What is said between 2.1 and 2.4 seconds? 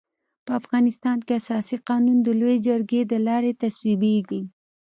د